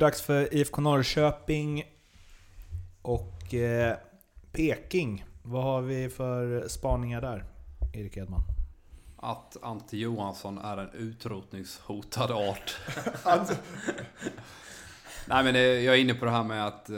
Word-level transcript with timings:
dags 0.00 0.22
för 0.22 0.54
IFK 0.54 0.80
Norrköping 0.80 1.84
och 3.02 3.54
eh, 3.54 3.96
Peking. 4.52 5.24
Vad 5.42 5.62
har 5.62 5.82
vi 5.82 6.08
för 6.08 6.68
spaningar 6.68 7.20
där, 7.20 7.44
Erik 7.94 8.16
Edman? 8.16 8.40
Att 9.16 9.56
Ante 9.62 9.96
Johansson 9.96 10.58
är 10.58 10.76
en 10.76 10.90
utrotningshotad 10.92 12.30
art. 12.30 12.76
Nej 15.26 15.44
men 15.44 15.54
det, 15.54 15.80
jag 15.80 15.94
är 15.94 15.98
inne 15.98 16.14
på 16.14 16.24
det 16.24 16.30
här 16.30 16.44
med 16.44 16.66
att 16.66 16.90
eh, 16.90 16.96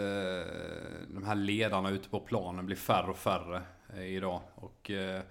de 1.09 1.25
här 1.27 1.35
ledarna 1.35 1.91
ute 1.91 2.09
på 2.09 2.21
planen 2.21 2.67
blir 2.67 2.77
färre 2.77 3.11
och 3.11 3.19
färre 3.19 3.63
eh, 3.97 4.03
idag. 4.03 4.41
Och 4.55 4.91
eh, 4.91 5.23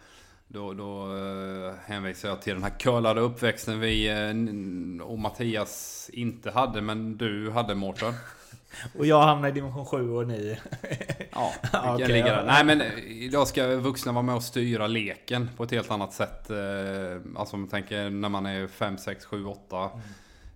då, 0.53 0.73
då 0.73 1.17
eh, 1.17 1.73
hänvisar 1.85 2.29
jag 2.29 2.41
till 2.41 2.53
den 2.53 2.63
här 2.63 2.79
curlade 2.79 3.21
uppväxten 3.21 3.79
vi 3.79 4.07
eh, 4.09 5.05
och 5.07 5.19
Mattias 5.19 6.09
inte 6.13 6.51
hade, 6.51 6.81
men 6.81 7.17
du 7.17 7.51
hade 7.51 7.75
Mårten. 7.75 8.13
Och 8.97 9.05
jag 9.05 9.21
hamnar 9.21 9.49
i 9.49 9.51
division 9.51 9.85
7 9.85 10.09
och 10.11 10.27
ni... 10.27 10.57
Ja, 11.31 11.53
vi 11.63 11.69
kan 11.71 11.95
Okej, 11.95 12.07
ligga 12.07 12.27
ja. 12.27 12.35
där. 12.35 12.45
Nej 12.45 12.63
men 12.65 12.81
eh, 12.81 12.99
idag 13.07 13.47
ska 13.47 13.67
vuxna 13.75 14.11
vara 14.11 14.21
med 14.23 14.35
och 14.35 14.43
styra 14.43 14.87
leken 14.87 15.49
på 15.57 15.63
ett 15.63 15.71
helt 15.71 15.91
annat 15.91 16.13
sätt. 16.13 16.49
Eh, 16.49 16.57
Alltså 17.35 17.55
om 17.55 17.61
man 17.61 17.69
tänker 17.69 18.09
när 18.09 18.29
man 18.29 18.45
är 18.45 18.67
5, 18.67 18.97
6, 18.97 19.25
7, 19.25 19.45
8. 19.45 19.89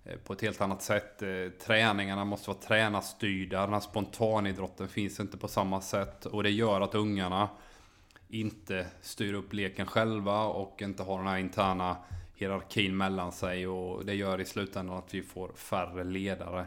eh, 0.04 0.16
På 0.24 0.32
ett 0.32 0.42
helt 0.42 0.60
annat 0.60 0.82
sätt. 0.82 1.22
Eh, 1.22 1.28
Träningarna 1.66 2.24
måste 2.24 2.50
vara 2.50 2.58
tränarstyrda. 2.58 3.60
Den 3.60 3.72
här 3.72 3.80
spontanidrotten 3.80 4.88
finns 4.88 5.20
inte 5.20 5.36
på 5.38 5.48
samma 5.48 5.80
sätt. 5.80 6.26
Och 6.26 6.42
det 6.42 6.50
gör 6.50 6.80
att 6.80 6.94
ungarna 6.94 7.48
inte 8.28 8.86
styr 9.00 9.34
upp 9.34 9.52
leken 9.52 9.86
själva 9.86 10.44
och 10.44 10.82
inte 10.82 11.02
har 11.02 11.18
den 11.18 11.26
här 11.26 11.38
interna 11.38 11.96
hierarkin 12.34 12.96
mellan 12.96 13.32
sig. 13.32 13.66
Och 13.66 14.04
det 14.04 14.14
gör 14.14 14.40
i 14.40 14.44
slutändan 14.44 14.96
att 14.96 15.14
vi 15.14 15.22
får 15.22 15.52
färre 15.54 16.04
ledare 16.04 16.66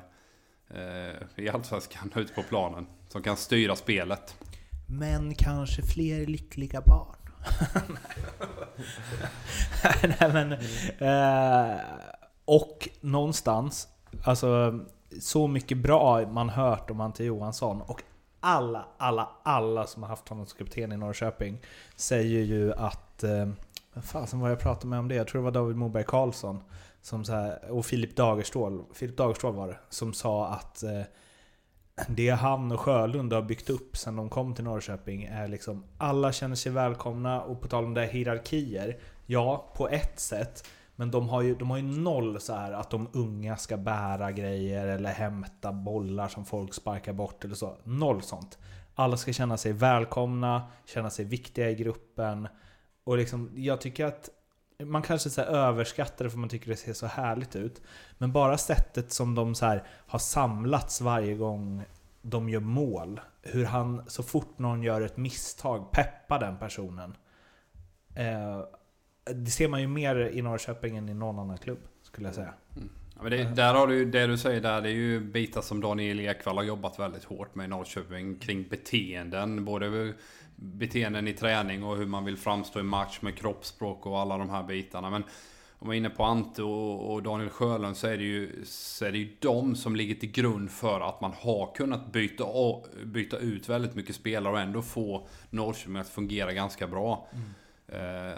eh, 0.68 1.44
i 1.44 1.50
Allsvenskan 1.50 2.12
ute 2.16 2.34
på 2.34 2.44
planen. 2.44 2.88
Som 3.08 3.24
kan 3.24 3.38
styra 3.38 3.76
spelet. 3.76 4.36
Men 4.88 5.36
kanske 5.36 5.82
fler 5.82 6.26
lyckliga 6.26 6.82
barn. 6.82 7.16
Nej 10.20 10.34
men... 10.34 10.52
Eh, 10.98 11.80
och 12.46 12.90
någonstans, 13.02 13.88
alltså 14.24 14.80
så 15.20 15.48
mycket 15.48 15.78
bra 15.78 16.28
man 16.28 16.50
hört 16.50 16.90
om 16.90 17.02
Ante 17.02 17.24
Johansson 17.24 17.82
och 17.82 18.02
alla, 18.40 18.86
alla, 18.98 19.30
alla 19.44 19.88
som 19.88 20.04
har 20.04 20.10
haft 20.10 20.30
honom 20.30 20.46
som 20.46 20.58
kapten 20.58 20.92
i 20.92 20.98
Norrköping 20.98 21.62
säger 21.96 22.44
ju 22.44 22.74
att... 22.74 23.24
Eh, 23.24 23.50
vad 23.94 24.04
fasen 24.04 24.40
var 24.40 24.50
jag 24.50 24.60
pratade 24.60 24.88
med 24.88 25.00
om 25.00 25.08
det? 25.08 25.16
Jag 25.16 25.28
tror 25.28 25.42
det 25.42 25.44
var 25.44 25.52
David 25.52 25.76
Moberg 25.76 26.04
Karlsson 26.08 26.64
som 27.02 27.26
så 27.26 27.34
här, 27.34 27.72
och 27.72 27.86
Filip 27.86 28.16
Dagerstål, 28.16 28.84
Filip 28.94 29.18
Dagerstål 29.18 29.56
var 29.56 29.68
det, 29.68 29.78
som 29.90 30.14
sa 30.14 30.48
att 30.48 30.84
eh, 30.84 31.02
det 32.08 32.30
han 32.30 32.72
och 32.72 32.80
Sjölund 32.80 33.34
har 33.34 33.42
byggt 33.42 33.70
upp 33.70 33.98
sedan 33.98 34.16
de 34.16 34.30
kom 34.30 34.56
till 34.56 34.64
Norrköping 34.64 35.24
är 35.24 35.48
liksom 35.48 35.84
alla 35.98 36.32
känner 36.32 36.56
sig 36.56 36.72
välkomna 36.72 37.42
och 37.42 37.62
på 37.62 37.68
tal 37.68 37.86
om 37.86 37.94
det 37.94 38.02
här 38.02 38.08
hierarkier, 38.08 38.98
ja 39.26 39.74
på 39.76 39.90
ett 39.90 40.20
sätt 40.20 40.68
men 41.00 41.12
de 41.12 41.30
har 41.30 41.42
ju, 41.42 41.56
de 41.56 41.70
har 41.70 41.78
ju 41.78 41.84
noll 41.84 42.40
så 42.40 42.54
här 42.54 42.72
att 42.72 42.90
de 42.90 43.10
unga 43.14 43.58
ska 43.58 43.78
bära 43.78 44.32
grejer 44.32 44.88
eller 44.88 45.10
hämta 45.10 45.72
bollar 45.72 46.28
som 46.28 46.46
folk 46.46 46.74
sparkar 46.74 47.14
bort 47.14 47.46
eller 47.46 47.56
så. 47.56 47.78
Noll 47.84 48.22
sånt. 48.22 48.58
Alla 48.96 49.18
ska 49.18 49.34
känna 49.34 49.58
sig 49.58 49.74
välkomna, 49.74 50.68
känna 50.86 51.10
sig 51.10 51.26
viktiga 51.26 51.70
i 51.70 51.76
gruppen. 51.76 52.48
Och 53.04 53.18
liksom, 53.18 53.52
jag 53.56 53.82
tycker 53.82 54.06
att 54.06 54.30
man 54.84 55.02
kanske 55.02 55.30
så 55.30 55.42
här 55.42 55.48
överskattar 55.48 56.26
det 56.26 56.32
för 56.32 56.38
man 56.38 56.50
tycker 56.50 56.70
det 56.70 56.76
ser 56.76 56.94
så 56.94 57.08
härligt 57.08 57.56
ut. 57.56 57.82
Men 58.18 58.32
bara 58.32 58.58
sättet 58.58 59.12
som 59.12 59.36
de 59.36 59.56
så 59.56 59.66
här 59.66 59.84
har 60.08 60.20
samlats 60.20 61.02
varje 61.02 61.36
gång 61.36 61.84
de 62.22 62.50
gör 62.50 62.60
mål. 62.60 63.20
Hur 63.42 63.66
han 63.66 64.04
så 64.08 64.24
fort 64.24 64.60
någon 64.60 64.84
gör 64.84 65.02
ett 65.02 65.18
misstag 65.18 65.92
peppar 65.92 66.40
den 66.40 66.58
personen. 66.58 67.16
Eh, 68.16 68.64
det 69.36 69.52
ser 69.52 69.68
man 69.68 69.82
ju 69.82 69.88
mer 69.88 70.16
i 70.34 70.42
Norrköping 70.42 70.98
än 70.98 71.10
i 71.10 71.14
någon 71.14 71.40
annan 71.40 71.58
klubb, 71.58 71.80
skulle 72.02 72.28
jag 72.28 72.36
säga. 72.36 72.54
Ja, 73.16 73.24
men 73.24 73.32
det, 73.32 73.44
där 73.56 73.74
har 73.74 73.88
du, 73.88 74.06
det 74.06 74.28
du 74.28 74.38
säger 74.38 74.62
där, 74.62 74.82
det 74.82 74.90
är 74.90 74.94
ju 74.94 75.20
bitar 75.20 75.62
som 75.62 75.82
Daniel 75.82 76.20
Ekvall 76.20 76.58
har 76.58 76.64
jobbat 76.64 77.00
väldigt 77.00 77.24
hårt 77.24 77.56
med 77.56 77.66
i 77.66 77.68
Norrköping 77.68 78.36
kring 78.36 78.68
beteenden. 78.70 79.66
Både 79.66 80.14
beteenden 80.56 81.28
i 81.28 81.34
träning 81.34 81.84
och 81.84 81.98
hur 81.98 82.06
man 82.06 82.26
vill 82.26 82.38
framstå 82.38 82.80
i 82.80 82.84
match 82.84 83.20
med 83.22 83.38
kroppsspråk 83.38 84.06
och 84.06 84.20
alla 84.20 84.38
de 84.38 84.50
här 84.50 84.64
bitarna. 84.64 85.10
Men 85.10 85.24
om 85.80 85.88
man 85.88 85.94
är 85.94 85.98
inne 85.98 86.10
på 86.10 86.24
Ante 86.24 86.64
och, 86.64 87.24
Daniel 87.24 87.50
Sjölund 87.50 87.98
så 87.98 88.08
är, 88.08 88.18
det 88.18 88.24
ju, 88.24 88.66
så 88.66 89.06
är 89.06 89.12
det 89.12 89.18
ju 89.18 89.36
de 89.40 89.76
som 89.76 89.96
ligger 89.96 90.16
till 90.16 90.32
grund 90.32 90.72
för 90.72 91.02
att 91.02 91.22
man 91.22 91.34
har 91.34 91.76
kunnat 91.76 92.12
byta, 92.12 92.46
byta 93.06 93.38
ut 93.38 93.70
väldigt 93.70 93.96
mycket 93.96 94.16
spelare 94.16 94.54
och 94.54 94.60
ändå 94.60 94.82
få 94.82 95.28
Norrköping 95.50 95.96
att 95.96 96.10
fungera 96.10 96.54
ganska 96.54 96.88
bra. 96.88 97.28
Eh, 97.34 97.40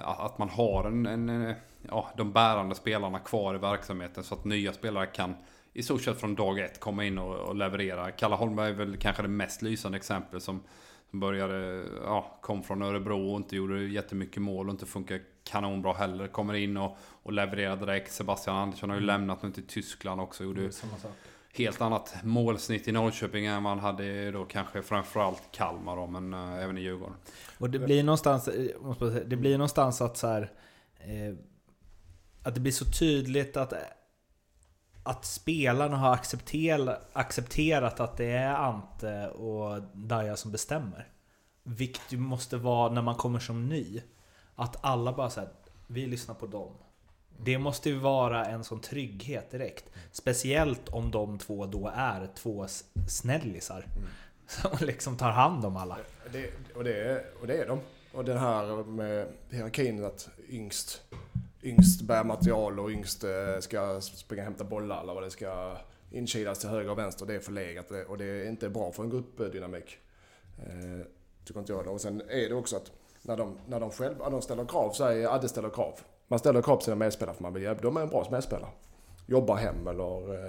att- 0.04 0.20
att 0.20 0.38
man 0.38 0.50
har 0.50 0.84
en, 0.84 1.06
en, 1.06 1.46
eh, 1.46 1.56
ja, 1.90 2.10
de 2.18 2.32
bärande 2.32 2.76
spelarna 2.76 3.20
kvar 3.20 3.56
i 3.56 3.58
verksamheten 3.58 4.24
så 4.24 4.36
att 4.36 4.46
nya 4.46 4.74
spelare 4.74 5.06
kan 5.06 5.36
i 5.74 5.84
stort 5.84 6.02
sett 6.02 6.20
från 6.20 6.36
dag 6.36 6.60
ett 6.60 6.80
komma 6.80 7.06
in 7.06 7.18
och, 7.18 7.36
och 7.36 7.56
leverera. 7.56 8.12
Kalle 8.12 8.36
Holmberg 8.36 8.70
är 8.70 8.74
väl 8.74 8.98
kanske 8.98 9.22
det 9.22 9.28
mest 9.28 9.62
lysande 9.62 9.98
exemplet 9.98 10.44
som, 10.44 10.64
som 11.10 11.20
började, 11.20 11.84
ja, 12.04 12.38
kom 12.42 12.64
från 12.64 12.82
Örebro 12.82 13.32
och 13.32 13.38
inte 13.38 13.56
gjorde 13.56 13.84
jättemycket 13.84 14.42
mål 14.42 14.68
och 14.68 14.72
inte 14.74 14.86
funkar 14.86 15.20
kanonbra 15.44 15.94
heller. 15.94 16.28
Kommer 16.28 16.54
in 16.54 16.78
och, 16.78 16.98
och 17.24 17.34
levererar 17.34 17.76
direkt. 17.76 18.12
Sebastian 18.12 18.56
Andersson 18.58 18.90
har 18.90 18.98
ju 18.98 19.04
lämnat 19.06 19.44
nu 19.44 19.52
till 19.52 19.68
Tyskland 19.68 20.22
också. 20.22 20.44
Gjorde 20.44 20.72
Samma 20.72 20.98
sak 20.98 21.12
helt 21.54 21.82
annat 21.82 22.16
målsnitt 22.24 22.88
i 22.88 22.92
Norrköping 22.92 23.46
än 23.46 23.64
man 23.64 23.80
hade 23.80 24.32
då 24.32 24.46
kanske 24.46 24.82
framförallt 24.82 25.44
Kalmar 25.52 25.96
då, 25.96 26.08
men 26.08 26.34
eh, 26.34 26.64
även 26.64 26.78
i 26.78 26.82
Djurgården. 26.82 27.16
Och 27.58 27.70
det 27.70 27.80
blir 27.80 28.04
någonstans, 28.04 28.48
eh, 28.48 28.82
måste 28.82 29.12
säga, 29.12 29.24
det 29.24 29.36
blir 29.36 29.58
någonstans 29.58 30.02
att 30.02 30.18
så 30.18 30.28
här, 30.28 30.52
eh, 31.00 31.36
Att 32.44 32.56
det 32.56 32.62
blir 32.62 32.72
så 32.72 32.86
tydligt 32.86 33.58
att 33.58 33.74
att 35.04 35.26
spelarna 35.26 35.98
har 35.98 36.14
accepterat, 36.14 37.10
accepterat 37.14 38.00
att 38.00 38.18
det 38.18 38.26
är 38.26 38.54
Ante 38.54 39.28
och 39.28 39.82
Daja 39.94 40.36
som 40.36 40.52
bestämmer. 40.52 41.08
Vilket 41.64 42.12
ju 42.12 42.18
måste 42.18 42.58
vara 42.58 42.94
när 42.94 43.02
man 43.02 43.16
kommer 43.16 43.40
som 43.40 43.70
ny. 43.70 44.02
Att 44.56 44.86
alla 44.86 45.14
bara 45.14 45.30
säger 45.30 45.50
vi 45.88 46.06
lyssnar 46.06 46.36
på 46.36 46.48
dem. 46.48 46.74
Det 47.44 47.58
måste 47.58 47.90
ju 47.90 47.96
vara 48.00 48.46
en 48.46 48.64
sån 48.64 48.80
trygghet 48.82 49.52
direkt. 49.52 49.86
Speciellt 50.12 50.90
om 50.90 51.12
de 51.12 51.40
två 51.40 51.66
då 51.66 51.92
är 51.96 52.28
två 52.36 52.66
snällisar. 53.08 53.86
Som 54.48 54.72
liksom 54.88 55.18
tar 55.18 55.32
hand 55.32 55.66
om 55.66 55.78
alla. 55.78 55.98
Det, 56.32 56.50
och, 56.76 56.84
det, 56.84 56.94
är- 57.02 57.24
och 57.42 57.48
det 57.48 57.54
är 57.58 57.68
de. 57.68 57.80
Och 58.14 58.26
den 58.26 58.38
här 58.38 58.84
med 58.84 59.28
hierarkin 59.50 60.06
att 60.06 60.30
yngst, 60.50 61.02
yngst 61.64 62.02
bär 62.02 62.24
material 62.24 62.80
och 62.80 62.90
yngst 62.90 63.24
eh, 63.24 63.60
ska 63.60 64.02
springa 64.02 64.42
och 64.42 64.46
hämta 64.46 64.64
bollar 64.64 65.02
eller 65.04 65.14
vad 65.14 65.24
det 65.24 65.30
ska 65.32 65.78
inkilas 66.12 66.60
till 66.60 66.70
höger 66.70 66.90
och 66.92 66.98
vänster. 66.98 67.26
Det 67.26 67.36
är 67.36 67.40
förlegat 67.40 67.92
och 68.08 68.18
det- 68.18 68.26
är 68.26 68.46
inte 68.50 68.70
bra 68.70 68.92
för 68.92 69.04
en 69.04 69.10
gruppdynamik. 69.10 69.98
Eh, 70.60 71.06
tycker 71.46 71.60
inte 71.60 71.74
jag. 71.74 71.88
Och 71.88 72.02
sen 72.02 72.22
är 72.30 72.50
det 72.50 72.56
också 72.56 72.76
att 72.76 72.92
när 73.22 73.38
de, 73.38 73.58
när 73.68 73.80
de 73.80 73.92
själva 73.92 74.30
de 74.30 74.42
ställer 74.42 74.66
krav, 74.66 74.92
så 74.92 75.04
är 75.04 75.26
Adde 75.36 75.50
ställer 75.50 75.70
krav. 75.70 76.00
Man 76.32 76.40
ställer 76.40 76.62
krav 76.62 76.76
på 76.76 76.82
sina 76.82 76.96
medspelare 76.96 77.36
för 77.36 77.44
man 77.44 77.54
vill 77.54 77.64
hjälpa. 77.64 77.82
De 77.82 77.98
är 77.98 78.02
en 78.02 78.10
bra 78.10 78.28
medspelare. 78.32 78.70
Jobbar 79.26 79.56
hem 79.56 79.88
eller 79.88 80.34
eh, 80.34 80.40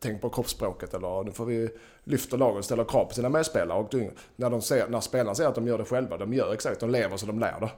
tänk 0.00 0.20
på 0.20 0.30
kroppsspråket 0.30 0.94
eller 0.94 1.24
nu 1.24 1.32
får 1.32 1.44
vi 1.44 1.70
lyfta 2.04 2.36
laget 2.36 2.58
och 2.58 2.64
ställa 2.64 2.84
krav 2.84 3.04
på 3.04 3.14
sina 3.14 3.28
medspelare. 3.28 3.78
Och 3.78 3.94
när, 4.36 4.50
de 4.50 4.62
ser, 4.62 4.88
när 4.88 5.00
spelarna 5.00 5.34
ser 5.34 5.46
att 5.46 5.54
de 5.54 5.66
gör 5.66 5.78
det 5.78 5.84
själva, 5.84 6.16
de 6.16 6.34
gör 6.34 6.52
exakt, 6.52 6.80
de 6.80 6.90
lever 6.90 7.16
så 7.16 7.26
de 7.26 7.38
lär 7.38 7.60
det. 7.60 7.70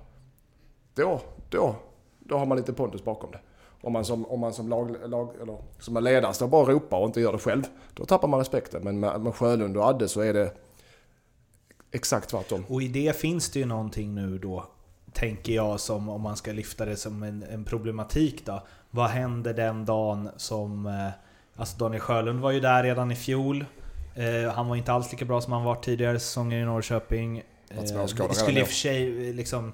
Då, 0.95 1.21
då, 1.51 1.75
då 2.19 2.39
har 2.39 2.47
man 2.47 2.59
lite 2.59 2.73
pondus 2.73 3.05
bakom 3.05 3.31
det. 3.31 3.41
Om 3.81 3.93
man 3.93 4.05
som, 4.05 4.27
om 4.27 4.41
man 4.41 4.53
som, 4.53 4.69
lag, 4.69 4.97
lag, 5.05 5.35
eller, 5.43 5.59
som 5.79 6.05
ledare 6.05 6.35
står 6.35 6.49
bara 6.49 6.63
och 6.63 6.69
ropar 6.69 6.99
och 6.99 7.07
inte 7.07 7.21
gör 7.21 7.33
det 7.33 7.39
själv, 7.39 7.63
då 7.95 8.05
tappar 8.05 8.29
man 8.29 8.41
respekten. 8.41 8.85
Men 8.85 9.01
med, 9.01 9.21
med 9.21 9.35
Sjölund 9.35 9.77
och 9.77 9.85
Adde 9.85 10.09
så 10.09 10.21
är 10.21 10.35
det 10.35 10.53
exakt 11.91 12.29
tvärtom. 12.31 12.65
Och 12.69 12.83
i 12.83 12.89
det 12.89 13.17
finns 13.17 13.51
det 13.51 13.59
ju 13.59 13.67
någonting 13.67 14.15
nu 14.15 14.39
då, 14.39 14.67
tänker 15.13 15.53
jag, 15.53 15.81
som 15.81 16.09
om 16.09 16.21
man 16.21 16.37
ska 16.37 16.53
lyfta 16.53 16.85
det 16.85 16.97
som 16.97 17.23
en, 17.23 17.43
en 17.43 17.65
problematik 17.65 18.47
då. 18.47 18.63
Vad 18.91 19.11
händer 19.11 19.55
den 19.55 19.85
dagen 19.85 20.31
som... 20.37 20.87
Eh, 20.87 21.09
alltså 21.57 21.79
Daniel 21.79 22.01
Sjölund 22.01 22.41
var 22.41 22.51
ju 22.51 22.61
där 22.61 22.83
redan 22.83 23.11
i 23.11 23.17
fjol. 23.17 23.65
Eh, 24.15 24.53
han 24.53 24.69
var 24.69 24.77
inte 24.77 24.93
alls 24.93 25.13
lika 25.13 25.25
bra 25.25 25.41
som 25.41 25.53
han 25.53 25.65
varit 25.65 25.85
tidigare 25.85 26.21
säsonger 26.21 26.59
i 26.59 26.65
Norrköping. 26.65 27.39
Eh, 27.39 27.83
det 28.29 28.35
skulle 28.35 28.61
i 28.61 28.63
och 28.63 28.67
för 28.67 28.75
sig 28.75 29.29
eh, 29.29 29.35
liksom 29.35 29.73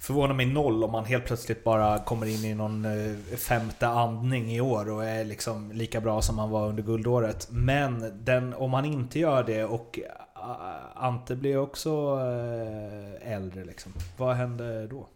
förvåna 0.00 0.34
mig 0.34 0.46
noll 0.46 0.84
om 0.84 0.94
han 0.94 1.04
helt 1.04 1.24
plötsligt 1.24 1.64
bara 1.64 1.98
kommer 1.98 2.26
in 2.26 2.44
i 2.44 2.54
någon 2.54 2.84
eh, 2.84 3.36
femte 3.36 3.86
andning 3.86 4.52
i 4.52 4.60
år 4.60 4.90
och 4.90 5.04
är 5.04 5.24
liksom 5.24 5.72
lika 5.72 6.00
bra 6.00 6.22
som 6.22 6.38
han 6.38 6.50
var 6.50 6.68
under 6.68 6.82
guldåret. 6.82 7.48
Men 7.50 8.24
den, 8.24 8.54
om 8.54 8.72
han 8.72 8.84
inte 8.84 9.18
gör 9.18 9.44
det 9.44 9.64
och 9.64 9.98
Eh, 10.44 11.04
Ante 11.04 11.36
blir 11.36 11.56
också 11.56 12.18
eh, 12.20 13.32
äldre 13.32 13.64
liksom. 13.64 13.92
Vad 14.16 14.36
händer 14.36 14.86
då? 14.86 15.08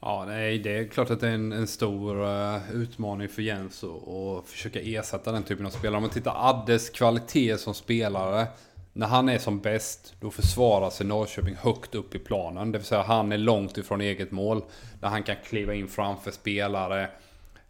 Ja, 0.00 0.24
nej, 0.26 0.58
det 0.58 0.78
är 0.78 0.84
klart 0.88 1.10
att 1.10 1.20
det 1.20 1.28
är 1.28 1.34
en, 1.34 1.52
en 1.52 1.66
stor 1.66 2.24
uh, 2.24 2.72
utmaning 2.72 3.28
för 3.28 3.42
Jens 3.42 3.84
att 3.84 4.48
försöka 4.48 4.80
ersätta 4.80 5.32
den 5.32 5.42
typen 5.42 5.66
av 5.66 5.70
spelare. 5.70 5.96
Om 5.96 6.02
man 6.02 6.10
tittar 6.10 6.34
Addes 6.36 6.90
kvalitet 6.90 7.58
som 7.58 7.74
spelare. 7.74 8.46
När 8.92 9.06
han 9.06 9.28
är 9.28 9.38
som 9.38 9.60
bäst, 9.60 10.14
då 10.20 10.30
försvarar 10.30 10.90
sig 10.90 11.06
Norrköping 11.06 11.54
högt 11.54 11.94
upp 11.94 12.14
i 12.14 12.18
planen. 12.18 12.72
Det 12.72 12.78
vill 12.78 12.86
säga 12.86 13.02
han 13.02 13.32
är 13.32 13.38
långt 13.38 13.78
ifrån 13.78 14.00
eget 14.00 14.30
mål. 14.30 14.64
Där 15.00 15.08
han 15.08 15.22
kan 15.22 15.36
kliva 15.44 15.74
in 15.74 15.88
framför 15.88 16.30
spelare. 16.30 17.08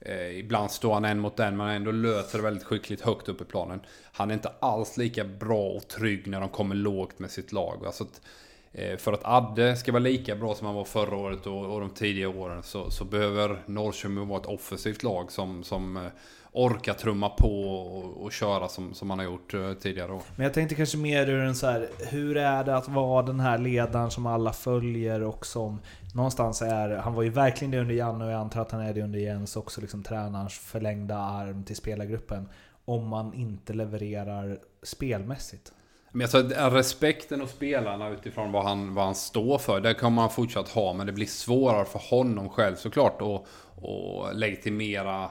Eh, 0.05 0.39
ibland 0.39 0.71
står 0.71 0.95
han 0.95 1.05
en 1.05 1.21
mot 1.21 1.41
en 1.41 1.57
men 1.57 1.69
ändå 1.69 1.91
löser 1.91 2.39
det 2.39 2.45
väldigt 2.45 2.65
skickligt 2.65 3.03
högt 3.03 3.29
upp 3.29 3.41
i 3.41 3.45
planen. 3.45 3.81
Han 4.13 4.31
är 4.31 4.35
inte 4.35 4.53
alls 4.61 4.97
lika 4.97 5.25
bra 5.25 5.69
och 5.69 5.89
trygg 5.89 6.27
när 6.27 6.41
de 6.41 6.49
kommer 6.49 6.75
lågt 6.75 7.19
med 7.19 7.31
sitt 7.31 7.53
lag. 7.53 7.87
Alltså 7.87 8.05
att, 8.05 8.21
eh, 8.73 8.97
för 8.97 9.13
att 9.13 9.25
Adde 9.25 9.77
ska 9.77 9.93
vara 9.93 10.03
lika 10.03 10.37
bra 10.37 10.55
som 10.55 10.67
han 10.67 10.77
var 10.77 10.85
förra 10.85 11.17
året 11.17 11.47
och, 11.47 11.75
och 11.75 11.81
de 11.81 11.91
tidigare 11.91 12.31
åren 12.31 12.63
så, 12.63 12.91
så 12.91 13.05
behöver 13.05 13.63
Norrköping 13.67 14.29
vara 14.29 14.41
ett 14.41 14.47
offensivt 14.47 15.03
lag 15.03 15.33
som, 15.33 15.65
som 15.65 15.97
eh, 15.97 16.03
eh, 16.55 16.61
orkar 16.61 16.95
trumma 16.95 17.29
på 17.29 17.63
och, 17.63 18.25
och 18.25 18.33
köra 18.33 18.69
som, 18.69 18.95
som 18.95 19.09
man 19.09 19.19
har 19.19 19.25
gjort 19.25 19.55
uh, 19.55 19.75
tidigare 19.75 20.13
år. 20.13 20.23
Men 20.37 20.45
jag 20.45 20.55
tänkte 20.55 20.75
kanske 20.75 20.99
mer 20.99 21.29
ur 21.29 21.41
en 21.41 21.55
så 21.55 21.67
här, 21.67 21.89
hur 22.11 22.37
är 22.37 22.65
det 22.65 22.77
att 22.77 22.89
vara 22.89 23.23
den 23.23 23.41
här 23.41 23.59
ledaren 23.59 24.11
som 24.11 24.27
alla 24.27 24.53
följer 24.53 25.23
och 25.23 25.47
som 25.47 25.81
någonstans 26.15 26.63
är, 26.63 26.97
han 26.97 27.15
var 27.15 27.23
ju 27.23 27.31
verkligen 27.31 27.71
det 27.71 27.81
under 27.81 27.95
Janne 27.95 28.25
och 28.25 28.31
jag 28.31 28.41
antar 28.41 28.61
att 28.61 28.73
han 28.73 28.81
är 28.81 28.95
det 28.95 29.03
under 29.03 29.19
Jens 29.19 29.57
också, 29.57 29.81
liksom 29.81 30.03
tränarens 30.03 30.59
förlängda 30.59 31.17
arm 31.17 31.65
till 31.65 31.77
spelargruppen. 31.77 32.49
Om 32.85 33.09
man 33.09 33.35
inte 33.35 33.73
levererar 33.73 34.59
spelmässigt. 34.83 35.73
Men 36.13 36.29
tror 36.29 36.71
respekten 36.71 37.41
hos 37.41 37.51
spelarna 37.51 38.09
utifrån 38.09 38.53
vad 38.53 38.65
han, 38.65 38.95
vad 38.95 39.05
han 39.05 39.15
står 39.15 39.59
för, 39.59 39.81
det 39.81 39.95
kommer 39.95 40.23
han 40.23 40.31
fortsatt 40.31 40.69
ha. 40.69 40.93
Men 40.93 41.07
det 41.07 41.13
blir 41.13 41.27
svårare 41.27 41.85
för 41.85 41.99
honom 42.11 42.49
själv 42.49 42.77
såklart 42.77 43.23
att 43.23 44.37
legitimera 44.37 45.31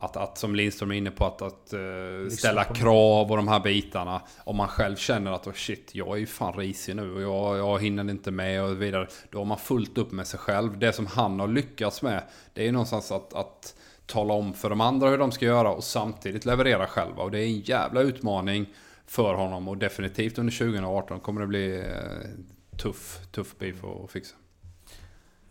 att, 0.00 0.16
att 0.16 0.38
som 0.38 0.54
Lindström 0.54 0.90
är 0.90 0.94
inne 0.94 1.10
på, 1.10 1.26
att, 1.26 1.42
att 1.42 1.74
uh, 1.74 2.28
ställa 2.28 2.64
krav 2.64 3.30
och 3.30 3.36
de 3.36 3.48
här 3.48 3.60
bitarna. 3.60 4.22
Om 4.44 4.56
man 4.56 4.68
själv 4.68 4.96
känner 4.96 5.32
att 5.32 5.46
oh 5.46 5.52
shit, 5.52 5.90
jag 5.94 6.08
är 6.08 6.20
ju 6.20 6.26
fan 6.26 6.52
risig 6.52 6.96
nu 6.96 7.14
och 7.14 7.22
jag, 7.22 7.58
jag 7.58 7.82
hinner 7.82 8.10
inte 8.10 8.30
med 8.30 8.64
och 8.64 8.82
vidare. 8.82 9.06
Då 9.30 9.38
har 9.38 9.44
man 9.44 9.58
fullt 9.58 9.98
upp 9.98 10.12
med 10.12 10.26
sig 10.26 10.40
själv. 10.40 10.78
Det 10.78 10.92
som 10.92 11.06
han 11.06 11.40
har 11.40 11.48
lyckats 11.48 12.02
med, 12.02 12.22
det 12.54 12.60
är 12.60 12.64
ju 12.64 12.72
någonstans 12.72 13.12
att, 13.12 13.34
att 13.34 13.74
tala 14.06 14.34
om 14.34 14.54
för 14.54 14.70
de 14.70 14.80
andra 14.80 15.08
hur 15.08 15.18
de 15.18 15.32
ska 15.32 15.44
göra 15.44 15.72
och 15.72 15.84
samtidigt 15.84 16.44
leverera 16.44 16.86
själva. 16.86 17.22
Och 17.22 17.30
det 17.30 17.38
är 17.38 17.46
en 17.46 17.60
jävla 17.60 18.00
utmaning 18.00 18.66
för 19.06 19.34
honom 19.34 19.68
och 19.68 19.78
definitivt 19.78 20.38
under 20.38 20.52
2018 20.52 21.20
kommer 21.20 21.40
det 21.40 21.46
bli 21.46 21.78
eh, 21.78 22.76
tuff, 22.76 23.20
tuff 23.32 23.58
bit 23.58 23.84
att 23.84 24.10
fixa. 24.10 24.36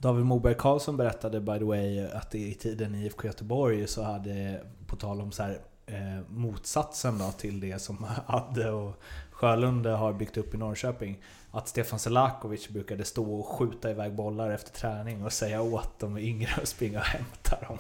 David 0.02 0.26
Moberg 0.26 0.56
Karlsson 0.58 0.98
berättade 0.98 1.42
by 1.42 1.60
the 1.60 1.66
way 1.66 2.12
att 2.12 2.36
i 2.36 2.54
tiden 2.54 2.96
i 2.96 3.06
IFK 3.06 3.28
Göteborg 3.28 3.88
så 3.88 4.04
hade, 4.04 4.64
på 4.88 4.96
tal 4.96 5.22
om 5.22 5.32
så 5.32 5.44
här, 5.44 5.60
eh, 5.90 6.22
motsatsen 6.30 7.18
då 7.18 7.32
till 7.32 7.60
det 7.60 7.80
som 7.80 8.06
Adde 8.26 8.72
och 8.72 9.02
Sjölund 9.32 9.86
har 9.86 10.14
byggt 10.14 10.38
upp 10.38 10.54
i 10.54 10.58
Norrköping. 10.58 11.18
Att 11.52 11.68
Stefan 11.68 12.00
Selakovic 12.00 12.70
brukade 12.70 13.06
stå 13.06 13.40
och 13.40 13.46
skjuta 13.48 13.92
iväg 13.92 14.14
bollar 14.14 14.50
efter 14.50 14.72
träning 14.72 15.26
och 15.26 15.34
säga 15.34 15.62
åt 15.62 16.00
de 16.00 16.18
yngre 16.18 16.52
att 16.62 16.68
springa 16.68 17.00
och 17.00 17.06
hämta 17.06 17.58
dem. 17.68 17.78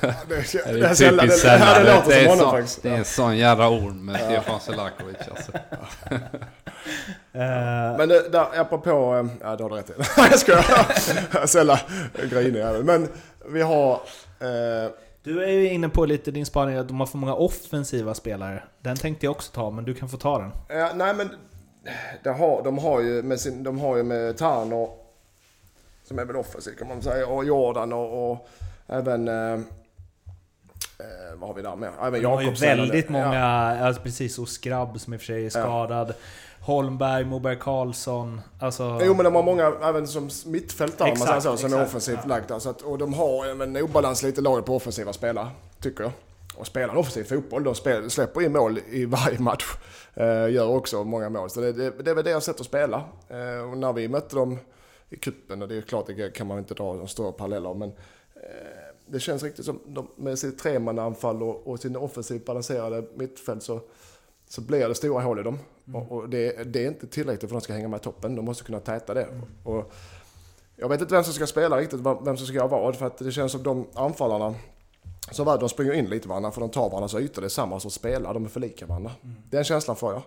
det, 0.28 0.34
är, 0.34 0.74
det, 0.74 0.86
är 0.86 0.94
typiskt 0.94 1.40
sällan. 1.40 1.84
Det, 1.84 2.02
det, 2.08 2.20
är 2.20 2.82
det 2.82 2.88
är 2.88 2.98
en 2.98 3.04
sån 3.04 3.36
jävla 3.36 3.68
orm 3.68 4.04
med 4.04 4.20
Stefan 4.20 4.60
Selakovic 4.60 5.16
alltså. 5.30 5.52
Eh, 7.34 7.96
Men 7.98 8.08
det, 8.08 8.28
där, 8.28 8.60
apropå... 8.60 8.90
Eh, 8.90 9.26
ja, 9.40 9.56
det 9.56 9.62
har 9.62 9.70
du 9.70 9.76
rätt 9.76 9.90
i. 9.90 9.92
jag 10.16 10.38
skojar. 10.38 11.46
Sälla 11.46 11.80
grinig 12.30 12.84
Men 12.84 13.08
vi 13.48 13.62
har... 13.62 13.92
Eh, 14.40 14.90
du 15.22 15.44
är 15.44 15.48
ju 15.48 15.68
inne 15.68 15.88
på 15.88 16.06
lite 16.06 16.30
din 16.30 16.46
spaning 16.46 16.76
att 16.76 16.88
de 16.88 17.00
har 17.00 17.06
för 17.06 17.18
många 17.18 17.34
offensiva 17.34 18.14
spelare. 18.14 18.62
Den 18.80 18.96
tänkte 18.96 19.26
jag 19.26 19.30
också 19.30 19.52
ta, 19.52 19.70
men 19.70 19.84
du 19.84 19.94
kan 19.94 20.08
få 20.08 20.16
ta 20.16 20.38
den. 20.38 20.50
Ja, 20.68 20.90
nej 20.94 21.14
men... 21.14 21.28
Har, 22.24 22.62
de, 22.64 22.78
har 22.78 23.00
ju 23.00 23.22
med 23.22 23.40
sin, 23.40 23.62
de 23.62 23.78
har 23.78 23.96
ju 23.96 24.02
med 24.02 24.36
Tarner, 24.36 24.88
som 26.04 26.18
är 26.18 26.24
väl 26.24 26.36
offensiv 26.36 26.72
kan 26.78 26.88
man 26.88 27.02
säga, 27.02 27.26
och 27.26 27.44
Jordan 27.44 27.92
och, 27.92 28.30
och 28.30 28.48
även... 28.86 29.28
Eh, 29.28 29.60
Eh, 31.02 31.38
vad 31.38 31.48
har 31.48 31.54
vi 31.54 31.62
där 31.62 31.76
med? 31.76 31.90
Även 32.02 32.22
Jakobsen. 32.22 32.68
har 32.68 32.76
ju 32.76 32.80
väldigt 32.80 33.08
många, 33.08 33.34
ja. 33.34 33.86
alltså 33.86 34.02
precis, 34.02 34.38
och 34.38 34.48
Skrabb 34.48 35.00
som 35.00 35.14
i 35.14 35.16
och 35.16 35.20
för 35.20 35.26
sig 35.26 35.46
är 35.46 35.50
skadad. 35.50 36.08
Ja. 36.08 36.14
Holmberg, 36.62 37.24
Moberg 37.24 37.58
Karlsson. 37.58 38.40
Alltså... 38.58 39.00
Jo 39.04 39.14
men 39.14 39.24
de 39.24 39.34
har 39.34 39.42
många, 39.42 39.72
även 39.82 40.06
som 40.06 40.30
mittfältare 40.46 41.08
exakt, 41.08 41.30
man 41.30 41.40
säger 41.42 41.56
så, 41.56 41.68
som 41.68 41.78
är 41.78 41.84
offensivt 41.84 42.18
ja. 42.22 42.28
lagda. 42.28 42.60
Så 42.60 42.70
att, 42.70 42.82
och 42.82 42.98
de 42.98 43.14
har 43.14 43.62
en 43.62 43.76
obalans 43.76 44.22
lite 44.22 44.40
laget 44.40 44.66
på 44.66 44.76
offensiva 44.76 45.12
spelare, 45.12 45.48
tycker 45.80 46.02
jag. 46.02 46.12
Och 46.56 46.66
spelar 46.66 46.96
offensiv 46.96 47.24
fotboll, 47.24 47.64
de 47.64 47.74
spel, 47.74 48.10
släpper 48.10 48.42
in 48.42 48.52
mål 48.52 48.78
i 48.90 49.04
varje 49.04 49.38
match. 49.38 49.64
Eh, 50.14 50.50
gör 50.50 50.68
också 50.68 51.04
många 51.04 51.28
mål. 51.28 51.50
Så 51.50 51.60
det, 51.60 51.72
det, 51.72 51.90
det 51.90 52.10
är 52.10 52.14
väl 52.14 52.24
deras 52.24 52.44
sätt 52.44 52.60
att 52.60 52.66
spela. 52.66 53.04
Eh, 53.28 53.70
och 53.70 53.78
när 53.78 53.92
vi 53.92 54.08
mötte 54.08 54.36
dem 54.36 54.58
i 55.10 55.16
kuppen 55.16 55.62
och 55.62 55.68
det 55.68 55.76
är 55.76 55.82
klart, 55.82 56.06
det 56.06 56.34
kan 56.34 56.46
man 56.46 56.58
inte 56.58 56.74
dra 56.74 56.94
de 56.94 57.08
stora 57.08 57.32
paralleller, 57.32 57.74
men 57.74 57.88
eh, 58.34 58.92
det 59.06 59.20
känns 59.20 59.42
riktigt 59.42 59.64
som, 59.64 59.80
de, 59.86 60.08
med 60.16 60.38
sitt 60.38 60.58
tremannaanfall 60.58 61.42
och, 61.42 61.66
och 61.66 61.80
sin 61.80 61.96
offensivt 61.96 62.44
balanserade 62.44 63.04
mittfält 63.14 63.62
så, 63.62 63.80
så 64.52 64.60
blir 64.60 64.88
det 64.88 64.94
stora 64.94 65.22
hål 65.22 65.40
i 65.40 65.42
dem. 65.42 65.58
Mm. 65.86 66.02
Och, 66.02 66.12
och 66.12 66.28
det, 66.28 66.72
det, 66.72 66.84
är 66.84 66.88
inte 66.88 67.06
tillräckligt 67.06 67.50
för 67.50 67.56
att 67.56 67.62
de 67.62 67.64
ska 67.64 67.72
hänga 67.72 67.88
med 67.88 68.00
i 68.00 68.02
toppen. 68.02 68.34
De 68.34 68.44
måste 68.44 68.64
kunna 68.64 68.80
täta 68.80 69.14
det. 69.14 69.22
Mm. 69.22 69.42
Och 69.64 69.92
jag 70.76 70.88
vet 70.88 71.00
inte 71.00 71.14
vem 71.14 71.24
som 71.24 71.32
ska 71.32 71.46
spela 71.46 71.76
riktigt, 71.76 72.00
vem 72.00 72.36
som 72.36 72.46
ska 72.46 72.56
göra 72.56 72.68
vad. 72.68 72.96
För 72.96 73.06
att 73.06 73.18
det 73.18 73.32
känns 73.32 73.52
som 73.52 73.62
de 73.62 73.86
anfallarna 73.94 74.54
som 75.30 75.46
var, 75.46 75.58
de 75.58 75.68
springer 75.68 75.92
in 75.92 76.06
lite 76.06 76.28
varandra 76.28 76.50
för 76.50 76.60
de 76.60 76.70
tar 76.70 76.90
varandras 76.90 77.14
ytor. 77.14 77.42
Det 77.42 77.46
är 77.46 77.48
samma 77.48 77.80
som 77.80 77.90
spelar, 77.90 78.34
de 78.34 78.44
är 78.44 78.48
för 78.48 78.60
lika 78.60 78.86
varandra. 78.86 79.12
Mm. 79.22 79.36
Den 79.50 79.64
känslan 79.64 79.96
får 79.96 80.12
jag. 80.12 80.22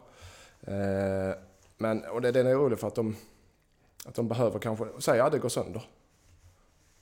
Eh, 0.74 1.36
men, 1.78 2.04
och 2.06 2.22
det, 2.22 2.32
den 2.32 2.48
är 2.48 2.60
orolig 2.60 2.80
för 2.80 2.88
att 2.88 2.96
de, 2.96 3.16
att 4.06 4.16
de 4.16 4.28
behöver 4.28 4.60
kanske, 4.60 4.86
säg 5.00 5.20
att 5.20 5.32
det 5.32 5.40
går 5.40 5.50
sönder 5.50 5.90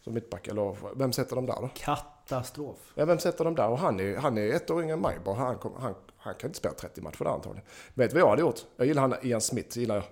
som 0.04 0.14
mittback. 0.14 0.48
Eller 0.48 0.76
vem 0.96 1.14
sätter 1.14 1.36
de 1.36 1.46
där 1.46 1.62
då? 1.62 1.70
Katastrof. 2.28 2.78
Ja, 2.96 3.06
vem 3.06 3.20
sätter 3.20 3.46
de 3.46 3.56
där? 3.56 3.68
Och 3.68 3.80
han 3.80 4.00
är, 4.00 4.18
han 4.18 4.38
är 4.38 4.50
ett 4.50 4.70
år 4.70 4.82
yngre 4.82 4.94
än 4.94 5.02
mig 5.02 5.18
bara. 5.26 5.36
Han, 5.36 5.58
han, 5.80 5.96
han 6.18 6.36
kan 6.36 6.48
inte 6.48 6.58
spela 6.58 6.76
30 6.76 7.02
matcher 7.02 7.24
där 7.24 7.32
antagligen. 7.32 7.66
Vet 7.94 8.10
du 8.10 8.14
vad 8.14 8.22
jag 8.22 8.30
hade 8.30 8.42
gjort? 8.42 8.60
Jag 8.78 8.88
gillar 8.88 9.02
han, 9.02 9.16
Ian 9.22 9.42
Smith. 9.42 9.78
Gillar 9.78 9.96
jag. 9.96 10.04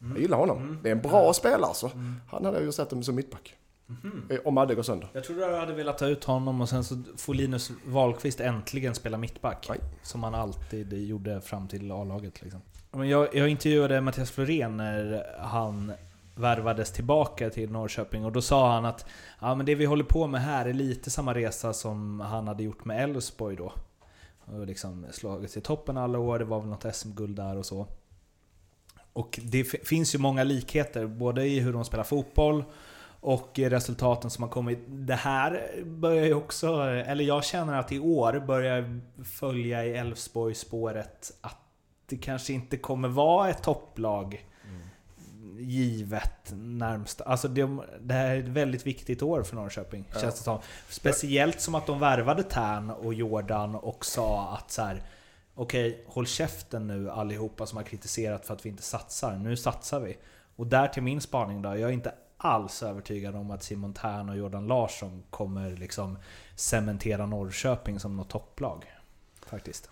Mm. 0.00 0.12
jag 0.12 0.22
gillar 0.22 0.38
honom. 0.38 0.58
Mm. 0.58 0.78
Det 0.82 0.88
är 0.88 0.92
en 0.92 1.02
bra 1.02 1.22
mm. 1.22 1.34
spelare 1.34 1.64
alltså. 1.64 1.86
Mm. 1.86 2.14
Han 2.30 2.44
hade 2.44 2.56
jag 2.56 2.64
ju 2.64 2.72
sett 2.72 2.90
dem 2.90 3.02
som 3.02 3.14
mittback. 3.14 3.56
Mm. 3.88 4.40
Om 4.44 4.58
Adde 4.58 4.74
går 4.74 4.82
sönder. 4.82 5.08
Jag 5.12 5.24
trodde 5.24 5.46
du 5.48 5.56
hade 5.56 5.74
velat 5.74 5.98
ta 5.98 6.06
ut 6.06 6.24
honom 6.24 6.60
och 6.60 6.68
sen 6.68 6.84
så 6.84 7.02
får 7.16 7.34
Linus 7.34 7.70
Wahlqvist 7.84 8.40
äntligen 8.40 8.94
spela 8.94 9.18
mittback. 9.18 9.66
Nej. 9.68 9.80
Som 10.02 10.22
han 10.22 10.34
alltid 10.34 10.92
gjorde 10.92 11.40
fram 11.40 11.68
till 11.68 11.92
A-laget. 11.92 12.42
Liksom. 12.42 12.60
Jag, 13.04 13.34
jag 13.34 13.48
intervjuade 13.48 14.00
Mattias 14.00 14.30
Florén 14.30 14.76
när 14.76 15.26
han 15.38 15.92
värvades 16.34 16.92
tillbaka 16.92 17.50
till 17.50 17.70
Norrköping 17.70 18.24
och 18.24 18.32
då 18.32 18.42
sa 18.42 18.72
han 18.72 18.84
att 18.84 19.06
ja, 19.40 19.54
men 19.54 19.66
det 19.66 19.74
vi 19.74 19.84
håller 19.84 20.04
på 20.04 20.26
med 20.26 20.42
här 20.42 20.66
är 20.66 20.72
lite 20.72 21.10
samma 21.10 21.34
resa 21.34 21.72
som 21.72 22.20
han 22.20 22.48
hade 22.48 22.62
gjort 22.62 22.84
med 22.84 23.04
Elfsborg 23.04 23.56
då. 23.56 23.72
Och 24.44 24.66
liksom 24.66 25.06
slagit 25.10 25.50
sig 25.50 25.60
i 25.60 25.64
toppen 25.64 25.96
alla 25.96 26.18
år, 26.18 26.38
det 26.38 26.44
var 26.44 26.60
väl 26.60 26.68
något 26.68 26.96
SM-guld 26.96 27.36
där 27.36 27.56
och 27.56 27.66
så. 27.66 27.86
Och 29.12 29.40
det 29.42 29.64
finns 29.64 30.14
ju 30.14 30.18
många 30.18 30.44
likheter, 30.44 31.06
både 31.06 31.46
i 31.46 31.60
hur 31.60 31.72
de 31.72 31.84
spelar 31.84 32.04
fotboll 32.04 32.64
och 33.20 33.58
resultaten 33.58 34.30
som 34.30 34.42
har 34.42 34.50
kommit. 34.50 34.78
Det 34.88 35.14
här 35.14 35.82
börjar 35.84 36.24
ju 36.24 36.34
också, 36.34 36.80
eller 36.82 37.24
jag 37.24 37.44
känner 37.44 37.78
att 37.78 37.92
i 37.92 37.98
år 37.98 38.44
börjar 38.46 39.00
följa 39.24 39.84
i 39.84 39.96
Elfsborg 39.96 40.54
spåret 40.54 41.32
att 41.40 41.58
det 42.06 42.16
kanske 42.16 42.52
inte 42.52 42.76
kommer 42.76 43.08
vara 43.08 43.50
ett 43.50 43.62
topplag 43.62 44.46
givet 45.58 46.52
närmst. 46.56 47.20
Alltså 47.20 47.48
det, 47.48 47.68
det 48.00 48.14
här 48.14 48.36
är 48.36 48.38
ett 48.38 48.48
väldigt 48.48 48.86
viktigt 48.86 49.22
år 49.22 49.42
för 49.42 49.56
Norrköping, 49.56 50.04
ja. 50.12 50.20
känns 50.20 50.34
det 50.34 50.42
som. 50.42 50.58
Speciellt 50.88 51.60
som 51.60 51.74
att 51.74 51.86
de 51.86 52.00
värvade 52.00 52.42
Tern 52.42 52.90
och 52.90 53.14
Jordan 53.14 53.74
och 53.74 54.04
sa 54.04 54.56
att 54.58 54.70
så 54.70 54.82
här. 54.82 55.02
Okej, 55.54 55.90
okay, 55.90 56.04
håll 56.06 56.26
käften 56.26 56.86
nu 56.86 57.10
allihopa 57.10 57.66
som 57.66 57.76
har 57.76 57.84
kritiserat 57.84 58.46
för 58.46 58.54
att 58.54 58.66
vi 58.66 58.70
inte 58.70 58.82
satsar. 58.82 59.36
Nu 59.36 59.56
satsar 59.56 60.00
vi. 60.00 60.16
Och 60.56 60.66
där 60.66 60.88
till 60.88 61.02
min 61.02 61.20
spaning 61.20 61.62
då. 61.62 61.68
Jag 61.68 61.80
är 61.80 61.94
inte 61.94 62.14
alls 62.36 62.82
övertygad 62.82 63.36
om 63.36 63.50
att 63.50 63.62
Simon 63.62 63.94
Tern 63.94 64.28
och 64.28 64.36
Jordan 64.36 64.66
Larsson 64.66 65.22
kommer 65.30 65.70
liksom 65.70 66.18
cementera 66.56 67.26
Norrköping 67.26 68.00
som 68.00 68.16
något 68.16 68.30
topplag. 68.30 68.84
Faktiskt. 69.46 69.90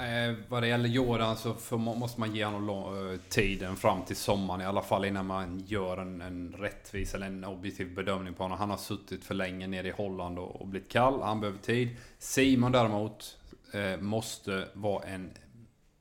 Eh, 0.00 0.34
vad 0.48 0.62
det 0.62 0.66
gäller 0.66 0.88
Jordan 0.88 1.36
så 1.36 1.54
för, 1.54 1.76
måste 1.76 2.20
man 2.20 2.34
ge 2.34 2.44
honom 2.44 2.66
lång, 2.66 3.12
eh, 3.12 3.18
tiden 3.28 3.76
fram 3.76 4.02
till 4.02 4.16
sommaren 4.16 4.60
i 4.60 4.64
alla 4.64 4.82
fall 4.82 5.04
innan 5.04 5.26
man 5.26 5.60
gör 5.66 5.96
en, 5.96 6.20
en 6.20 6.54
rättvis 6.58 7.14
eller 7.14 7.26
en 7.26 7.44
objektiv 7.44 7.94
bedömning 7.94 8.34
på 8.34 8.42
honom. 8.42 8.58
Han 8.58 8.70
har 8.70 8.76
suttit 8.76 9.24
för 9.24 9.34
länge 9.34 9.66
nere 9.66 9.88
i 9.88 9.90
Holland 9.90 10.38
och, 10.38 10.60
och 10.60 10.66
blivit 10.66 10.92
kall. 10.92 11.22
Han 11.22 11.40
behöver 11.40 11.58
tid. 11.58 11.96
Simon 12.18 12.72
däremot 12.72 13.38
eh, 13.72 14.00
måste 14.00 14.68
vara 14.72 15.04
en, 15.04 15.30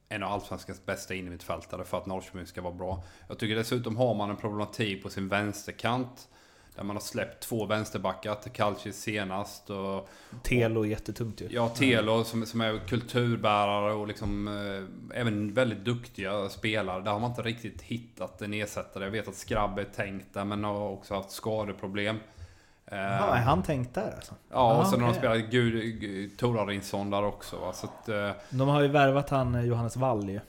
en 0.10 0.24
av 0.24 0.31
Allsvenskans 0.31 0.86
bästa 0.86 1.13
innermittfältare 1.13 1.83
för 1.83 1.98
att 1.98 2.05
Norrköping 2.05 2.45
ska 2.45 2.62
vara 2.62 2.74
bra. 2.74 3.03
Jag 3.27 3.39
tycker 3.39 3.55
dessutom 3.55 3.98
har 3.98 4.15
man 4.15 4.29
en 4.29 4.38
problematik 4.38 5.03
på 5.03 5.10
sin 5.10 5.27
vänsterkant 5.27 6.27
där 6.75 6.83
man 6.83 6.95
har 6.95 7.01
släppt 7.01 7.43
två 7.43 7.65
vänsterbackar 7.65 8.35
till 8.35 8.51
Calcis 8.51 9.01
senast. 9.01 9.69
Och, 9.69 10.09
Telo 10.43 10.81
är 10.85 10.89
jättetungt 10.89 11.41
ju. 11.41 11.47
Ja, 11.51 11.69
Telo 11.69 12.23
som, 12.23 12.45
som 12.45 12.61
är 12.61 12.79
kulturbärare 12.87 13.93
och 13.93 14.07
liksom 14.07 14.47
eh, 14.47 15.19
även 15.19 15.53
väldigt 15.53 15.85
duktiga 15.85 16.49
spelare. 16.49 17.01
Där 17.01 17.11
har 17.11 17.19
man 17.19 17.29
inte 17.29 17.41
riktigt 17.41 17.81
hittat 17.81 18.41
en 18.41 18.53
ersättare. 18.53 19.03
Jag 19.03 19.11
vet 19.11 19.27
att 19.27 19.35
Skrabb 19.35 19.79
är 19.79 19.83
tänkt 19.83 20.33
där 20.33 20.45
men 20.45 20.63
har 20.63 20.89
också 20.89 21.13
haft 21.15 21.31
skadeproblem. 21.31 22.15
Eh, 22.85 22.97
Jaha, 22.97 23.37
är 23.37 23.41
han 23.41 23.63
tänkt 23.63 23.95
där 23.95 24.13
alltså? 24.15 24.33
Ja, 24.51 24.73
och 24.75 24.81
Ah, 24.81 24.85
sen 24.85 25.01
har 25.01 25.07
de 25.07 25.13
spelat 25.17 25.37
Gud, 25.37 25.99
Gud, 26.01 26.37
Torarinsson 26.37 27.09
där 27.09 27.23
också. 27.23 27.57
Va? 27.59 27.73
Så 27.73 27.85
att, 27.87 28.09
eh, 28.09 28.31
De 28.49 28.67
har 28.67 28.81
ju 28.81 28.87
värvat 28.87 29.29
han 29.29 29.55
eh, 29.55 29.61
Johannes 29.65 29.95
Wall 29.97 30.29
ju. 30.29 30.39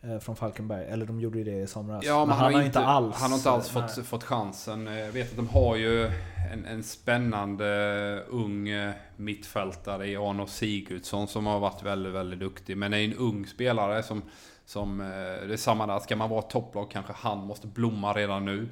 Eh, 0.00 0.18
Från 0.18 0.36
Falkenberg. 0.36 0.86
Eller 0.86 1.06
de 1.06 1.20
gjorde 1.20 1.38
ju 1.38 1.44
det 1.44 1.60
i 1.62 1.66
somras. 1.66 2.04
Ja, 2.04 2.24
men, 2.24 2.36
han, 2.36 2.54
har 2.54 2.62
inte 2.62 2.80
alls... 2.80 3.16
Han 3.16 3.30
har 3.30 3.38
inte 3.38 3.50
alls 3.50 3.76
eh, 3.76 3.82
fått, 3.82 4.06
fått 4.06 4.24
chansen. 4.24 4.88
Eh, 4.88 4.98
Jag 4.98 5.12
vet 5.12 5.30
att 5.30 5.36
de 5.36 5.48
har 5.48 5.76
ju 5.76 6.04
en, 6.52 6.64
en 6.64 6.82
spännande 6.82 8.24
ung 8.28 8.68
mittfältare 9.16 10.06
i 10.06 10.16
Arno 10.16 10.46
Sigurdsson 10.46 11.28
som 11.28 11.46
har 11.46 11.60
varit 11.60 11.82
väldigt, 11.82 12.12
väldigt 12.12 12.40
duktig. 12.40 12.76
Men 12.76 12.92
är 12.92 12.98
en 12.98 13.14
ung 13.14 13.46
spelare 13.46 14.02
som... 14.02 14.22
som 14.64 14.98
det 14.98 15.52
är 15.52 15.56
samma 15.56 15.86
där, 15.86 15.98
ska 15.98 16.16
man 16.16 16.30
vara 16.30 16.42
topplag 16.42 16.90
kanske 16.90 17.12
han 17.16 17.38
måste 17.38 17.66
blomma 17.66 18.12
redan 18.12 18.44
nu. 18.44 18.68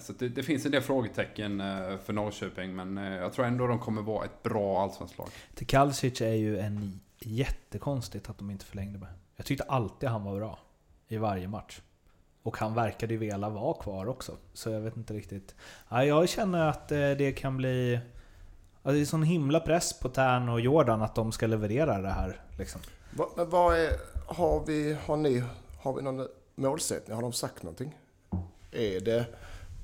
Så 0.00 0.12
det, 0.12 0.28
det 0.28 0.42
finns 0.42 0.64
en 0.66 0.70
del 0.72 0.82
frågetecken 0.82 1.62
för 2.04 2.12
Norrköping, 2.12 2.74
men 2.74 2.96
jag 2.96 3.32
tror 3.32 3.46
ändå 3.46 3.66
de 3.66 3.78
kommer 3.78 4.02
vara 4.02 4.24
ett 4.24 4.42
bra 4.42 4.82
allsvenskt 4.82 5.18
lag. 5.18 5.28
Till 5.54 5.66
Kalsic 5.66 6.20
är 6.20 6.34
ju 6.34 6.58
en 6.58 7.00
jättekonstigt 7.18 8.30
att 8.30 8.38
de 8.38 8.50
inte 8.50 8.64
förlängde 8.64 8.98
med. 8.98 9.08
Jag 9.36 9.46
tyckte 9.46 9.64
alltid 9.64 10.08
han 10.08 10.24
var 10.24 10.36
bra. 10.36 10.58
I 11.08 11.16
varje 11.16 11.48
match. 11.48 11.80
Och 12.42 12.56
han 12.56 12.74
verkade 12.74 13.12
ju 13.12 13.18
vilja 13.18 13.38
vara 13.38 13.74
kvar 13.74 14.06
också. 14.06 14.32
Så 14.52 14.70
jag 14.70 14.80
vet 14.80 14.96
inte 14.96 15.14
riktigt. 15.14 15.54
Ja, 15.88 16.04
jag 16.04 16.28
känner 16.28 16.68
att 16.68 16.92
eh, 16.92 16.98
det 16.98 17.32
kan 17.32 17.56
bli... 17.56 18.00
Alltså 18.82 18.96
det 18.96 19.00
är 19.00 19.04
sån 19.04 19.22
himla 19.22 19.60
press 19.60 19.98
på 20.00 20.08
Tern 20.08 20.48
och 20.48 20.60
Jordan 20.60 21.02
att 21.02 21.14
de 21.14 21.32
ska 21.32 21.46
leverera 21.46 22.00
det 22.00 22.08
här. 22.08 22.40
Liksom. 22.58 22.80
Men 23.36 23.50
vad 23.50 23.78
är, 23.78 23.90
har, 24.26 24.64
vi, 24.66 24.96
har 25.06 25.16
ni 25.16 25.44
har 25.84 25.92
vi 25.92 26.02
någon 26.02 26.28
målsättning? 26.54 27.14
Har 27.14 27.22
de 27.22 27.32
sagt 27.32 27.62
någonting? 27.62 27.98
Är 28.72 29.00
det, 29.00 29.26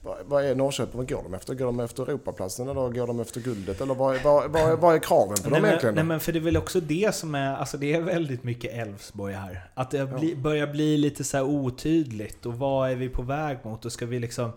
vad, 0.03 0.45
är 0.45 0.55
Norrköping, 0.55 0.97
vad 0.97 1.09
går 1.09 1.23
de 1.23 1.35
efter? 1.35 1.55
Går 1.55 1.67
de 1.67 1.81
efter 1.81 2.03
Europaplatsen 2.03 2.69
eller 2.69 2.89
går 2.89 3.07
de 3.07 3.21
efter 3.21 3.41
guldet? 3.41 3.81
Eller 3.81 3.95
vad, 3.95 4.23
vad, 4.23 4.51
vad, 4.51 4.79
vad 4.79 4.95
är 4.95 4.99
kraven 4.99 5.37
på 5.37 5.51
Nej 5.51 5.61
dem 5.61 5.69
egentligen? 5.69 5.95
nej 5.95 6.05
men 6.05 6.21
för 6.21 6.33
det 6.33 6.39
är 6.39 6.41
väl 6.41 6.57
också 6.57 6.81
det 6.81 7.15
som 7.15 7.35
är, 7.35 7.57
alltså 7.57 7.77
det 7.77 7.93
är 7.93 8.01
väldigt 8.01 8.45
mycket 8.45 8.73
Elfsborg 8.73 9.35
här. 9.35 9.71
Att 9.75 9.91
det 9.91 10.07
bli, 10.07 10.37
börjar 10.37 10.67
bli 10.67 10.97
lite 10.97 11.25
så 11.25 11.43
otydligt 11.43 12.47
och 12.47 12.55
vad 12.55 12.91
är 12.91 12.97
vi 12.97 13.09
på 13.09 13.23
väg 13.23 13.59
mot? 13.63 13.85
Och 13.85 13.93
ska 13.93 14.07
vi 14.07 14.19
liksom... 14.19 14.53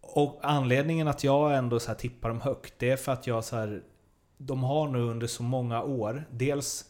Och 0.00 0.38
anledningen 0.42 1.08
att 1.08 1.24
jag 1.24 1.56
ändå 1.56 1.80
så 1.80 1.88
här 1.88 1.94
tippar 1.94 2.28
dem 2.28 2.40
högt, 2.40 2.74
det 2.78 2.90
är 2.90 2.96
för 2.96 3.12
att 3.12 3.26
jag 3.26 3.44
så 3.44 3.56
här... 3.56 3.82
De 4.38 4.64
har 4.64 4.88
nu 4.88 4.98
under 4.98 5.26
så 5.26 5.42
många 5.42 5.82
år, 5.82 6.24
dels 6.30 6.84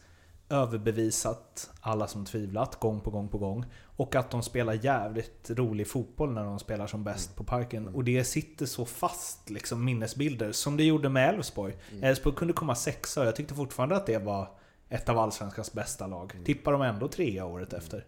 överbevisat 0.49 1.69
alla 1.81 2.07
som 2.07 2.25
tvivlat 2.25 2.75
gång 2.79 2.99
på 3.01 3.09
gång 3.09 3.27
på 3.29 3.37
gång. 3.37 3.65
Och 3.95 4.15
att 4.15 4.31
de 4.31 4.43
spelar 4.43 4.73
jävligt 4.73 5.49
rolig 5.49 5.87
fotboll 5.87 6.31
när 6.31 6.43
de 6.43 6.59
spelar 6.59 6.87
som 6.87 7.03
bäst 7.03 7.35
på 7.35 7.43
parken. 7.43 7.87
Och 7.87 8.03
det 8.03 8.23
sitter 8.23 8.65
så 8.65 8.85
fast, 8.85 9.49
liksom 9.49 9.85
minnesbilder, 9.85 10.51
som 10.51 10.77
det 10.77 10.83
gjorde 10.83 11.09
med 11.09 11.33
Elfsborg. 11.33 11.77
Elfsborg 12.01 12.35
kunde 12.35 12.53
komma 12.53 12.75
sexa 12.75 13.21
och 13.21 13.27
jag 13.27 13.35
tyckte 13.35 13.53
fortfarande 13.53 13.95
att 13.95 14.05
det 14.05 14.17
var 14.17 14.51
ett 14.89 15.09
av 15.09 15.19
Allsvenskans 15.19 15.73
bästa 15.73 16.07
lag. 16.07 16.41
Tippar 16.45 16.71
de 16.71 16.81
ändå 16.81 17.07
trea 17.07 17.45
året 17.45 17.73
efter. 17.73 18.05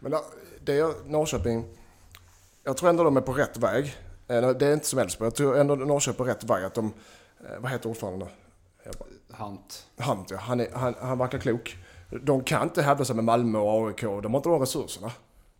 Men 0.00 0.14
det 0.64 0.78
är 0.78 1.08
Norrköping, 1.10 1.64
jag 2.64 2.76
tror 2.76 2.90
ändå 2.90 3.04
de 3.04 3.16
är 3.16 3.20
på 3.20 3.32
rätt 3.32 3.56
väg. 3.56 3.94
Eh, 4.28 4.48
Det 4.50 4.66
är 4.66 4.72
inte 4.72 4.86
som 4.86 4.98
Elfsborg, 4.98 5.26
jag 5.26 5.34
tror 5.34 5.58
ändå 5.58 5.74
Norrköping 5.74 6.14
är 6.14 6.24
på 6.24 6.24
rätt 6.24 6.44
väg. 6.50 6.64
Att 6.64 6.74
de, 6.74 6.86
eh, 7.40 7.60
vad 7.60 7.70
heter 7.70 7.88
ordföranden? 7.88 8.28
Hunt. 9.32 9.86
Hunt 9.96 10.30
ja. 10.30 10.36
Han, 10.36 10.60
är, 10.60 10.70
han, 10.72 10.94
han 11.00 11.18
verkar 11.18 11.38
klok. 11.38 11.76
De 12.22 12.44
kan 12.44 12.62
inte 12.62 12.82
hävda 12.82 13.04
sig 13.04 13.16
med 13.16 13.24
Malmö 13.24 13.58
och 13.58 13.88
AIK. 13.88 14.00
De 14.00 14.34
har 14.34 14.36
inte 14.36 14.48
de 14.48 14.60
resurserna. 14.60 15.12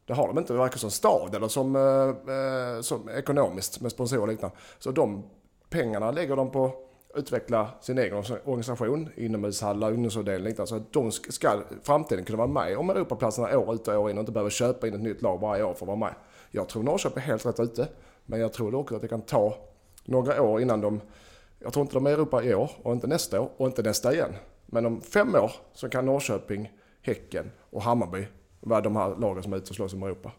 Det 0.06 0.14
har 0.14 0.26
de 0.26 0.38
inte, 0.38 0.52
varken 0.52 0.78
som 0.78 0.90
stad 0.90 1.34
eller 1.34 1.48
som, 1.48 1.76
eh, 1.76 2.34
eh, 2.34 2.80
som 2.80 3.08
ekonomiskt 3.08 3.80
med 3.80 3.92
sponsorer 3.92 4.22
och 4.22 4.28
liknande. 4.28 4.56
Så 4.78 4.90
de 4.90 5.22
pengarna 5.70 6.10
lägger 6.10 6.36
de 6.36 6.50
på 6.50 6.64
att 6.64 6.74
utveckla 7.14 7.68
sin 7.80 7.98
egen 7.98 8.24
organisation, 8.44 9.08
inomhushallar, 9.16 9.92
ungdomsavdelning 9.92 10.44
och 10.44 10.48
liknande. 10.48 10.68
Så 10.68 10.76
att 10.76 10.92
de 10.92 11.12
ska 11.12 11.54
i 11.54 11.60
framtiden 11.82 12.24
kunna 12.24 12.38
vara 12.38 12.48
med 12.48 12.78
om 12.78 12.90
Europaplatserna 12.90 13.58
år 13.58 13.74
ut 13.74 13.88
och 13.88 13.94
år 13.94 14.10
in 14.10 14.18
och 14.18 14.22
inte 14.22 14.32
behöva 14.32 14.50
köpa 14.50 14.86
in 14.86 14.94
ett 14.94 15.00
nytt 15.00 15.22
lag 15.22 15.40
varje 15.40 15.62
år 15.62 15.74
för 15.74 15.84
att 15.84 15.88
vara 15.88 15.96
med. 15.96 16.14
Jag 16.50 16.68
tror 16.68 16.82
Norrköping 16.82 17.22
är 17.22 17.26
helt 17.26 17.46
rätt 17.46 17.60
ute. 17.60 17.88
Men 18.26 18.40
jag 18.40 18.52
tror 18.52 18.74
också 18.74 18.96
att 18.96 19.02
det 19.02 19.08
kan 19.08 19.22
ta 19.22 19.54
några 20.04 20.42
år 20.42 20.60
innan 20.60 20.80
de 20.80 21.00
jag 21.58 21.72
tror 21.72 21.82
inte 21.82 21.94
de 21.94 22.06
är 22.06 22.10
i 22.10 22.12
Europa 22.12 22.42
i 22.42 22.54
år 22.54 22.70
och 22.82 22.92
inte 22.92 23.06
nästa 23.06 23.40
år 23.40 23.50
och 23.56 23.66
inte 23.66 23.82
nästa 23.82 24.14
igen. 24.14 24.32
Men 24.66 24.86
om 24.86 25.00
fem 25.00 25.34
år 25.34 25.52
så 25.72 25.88
kan 25.88 26.06
Norrköping, 26.06 26.72
Häcken 27.02 27.50
och 27.70 27.82
Hammarby 27.82 28.26
vara 28.60 28.80
de 28.80 28.96
här 28.96 29.16
lagen 29.16 29.42
som 29.42 29.52
är 29.52 29.56
ute 29.56 29.70
och 29.70 29.76
slåss 29.76 29.92
om 29.92 30.02
Europa. 30.02 30.32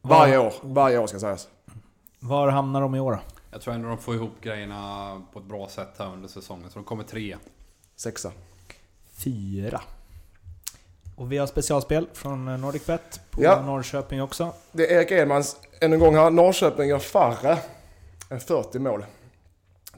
Varje 0.00 0.38
år, 0.38 0.52
varje 0.62 0.98
år 0.98 1.06
ska 1.06 1.18
sägas. 1.18 1.48
Var 2.20 2.48
hamnar 2.48 2.80
de 2.80 2.94
i 2.94 3.00
år 3.00 3.12
då? 3.12 3.18
Jag 3.50 3.60
tror 3.60 3.74
ändå 3.74 3.88
de 3.88 3.98
får 3.98 4.14
ihop 4.14 4.40
grejerna 4.40 5.22
på 5.32 5.38
ett 5.38 5.44
bra 5.44 5.68
sätt 5.68 5.88
här 5.98 6.12
under 6.12 6.28
säsongen. 6.28 6.70
Så 6.70 6.78
de 6.78 6.84
kommer 6.84 7.04
trea. 7.04 7.38
Sexa. 7.96 8.32
Fyra. 9.24 9.80
Och 11.16 11.32
vi 11.32 11.38
har 11.38 11.46
specialspel 11.46 12.08
från 12.12 12.60
NordicBet 12.60 13.20
på 13.30 13.42
Ja. 13.42 13.62
Norrköping 13.62 14.22
också. 14.22 14.52
Det 14.72 14.92
är 14.92 14.98
Erik 14.98 15.10
Edmans, 15.10 15.56
än 15.80 15.92
en 15.92 15.98
gång 15.98 16.14
här, 16.14 16.30
Norrköping 16.30 16.88
gör 16.88 16.98
färre 16.98 17.58
40 18.28 18.78
mål. 18.78 19.04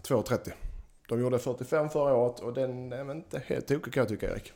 2,30. 0.02 0.52
De 1.08 1.20
gjorde 1.20 1.38
45 1.38 1.88
förra 1.88 2.14
året 2.14 2.40
och 2.40 2.54
den 2.54 2.92
är 2.92 3.12
inte 3.12 3.42
helt 3.46 3.66
tokig 3.66 3.92
kan 3.92 4.00
jag 4.00 4.08
tycka 4.08 4.30
Erik. 4.30 4.52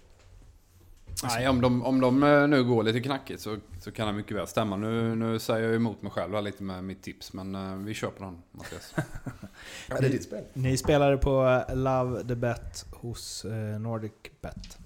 Nej, 1.24 1.48
om 1.48 1.60
de, 1.60 1.82
om 1.82 2.00
de 2.00 2.22
eh, 2.22 2.48
nu 2.48 2.64
går 2.64 2.82
lite 2.82 3.00
knackigt 3.00 3.40
så, 3.40 3.56
så 3.80 3.92
kan 3.92 4.06
det 4.06 4.12
mycket 4.12 4.36
väl 4.36 4.46
stämma. 4.46 4.76
Nu, 4.76 5.14
nu 5.14 5.38
säger 5.38 5.66
jag 5.66 5.74
emot 5.74 6.02
mig 6.02 6.12
själv 6.12 6.44
lite 6.44 6.62
med 6.62 6.84
mitt 6.84 7.02
tips, 7.02 7.32
men 7.32 7.54
eh, 7.54 7.76
vi 7.76 7.94
kör 7.94 8.10
på 8.10 8.24
den 8.24 8.42
Mattias. 8.50 8.94
Ja, 9.88 9.96
det 10.00 10.06
är 10.06 10.10
ditt 10.10 10.24
spel. 10.24 10.44
Ni 10.52 10.76
spelade 10.76 11.16
på 11.16 11.64
eh, 11.68 11.76
Love 11.76 12.24
the 12.28 12.34
Bet 12.34 12.86
hos 12.92 13.44
eh, 13.44 13.80
NordicBet. 13.80 14.78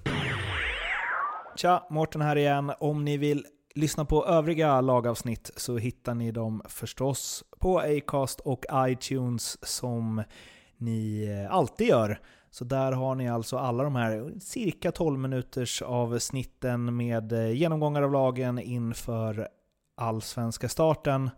Tja, 1.57 1.87
Mårten 1.91 2.21
här 2.21 2.37
igen. 2.37 2.73
Om 2.79 3.05
ni 3.05 3.17
vill 3.17 3.47
lyssna 3.77 4.05
på 4.05 4.27
övriga 4.27 4.81
lagavsnitt 4.81 5.51
så 5.57 5.79
hittar 5.79 6.15
ni 6.15 6.33
dem 6.33 6.63
förstås 6.69 7.45
på 7.59 7.79
Acast 7.79 8.41
och 8.41 8.65
iTunes 8.75 9.69
som 9.69 10.23
ni 10.77 11.27
eh, 11.29 11.55
alltid 11.55 11.87
gör. 11.87 12.21
Så 12.51 12.65
där 12.65 12.93
har 12.93 13.15
ni 13.15 13.29
alltså 13.29 13.57
alla 13.57 13.85
de 13.85 13.97
här 13.97 14.33
cirka 14.41 14.93
12 14.93 15.19
minuters 15.19 15.83
avsnitten 15.83 16.97
med 16.97 17.33
eh, 17.33 17.51
genomgångar 17.51 18.03
av 18.03 18.13
lagen 18.13 18.59
inför 18.59 19.49
allsvenska 19.97 20.69
starten. 20.69 21.31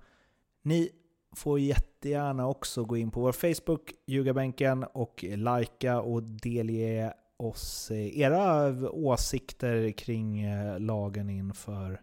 Ni 0.63 0.91
får 1.37 1.61
jättegärna 1.61 2.49
också 2.49 2.85
gå 2.85 2.97
in 2.97 3.11
på 3.11 3.21
vår 3.21 3.33
Facebook, 3.33 3.93
Ljugarbänken, 4.07 4.85
och 4.85 5.25
likea 5.25 6.01
och 6.01 6.23
delge 6.23 7.13
oss 7.37 7.91
eh, 7.91 8.19
era 8.19 8.73
åsikter 8.91 9.91
kring 9.91 10.47
lagen 10.79 11.31
inför 11.31 12.01